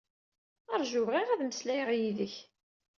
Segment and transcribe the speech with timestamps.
[0.73, 2.35] Ṛaju, bɣiɣ ad mmeslayeɣ yid-k.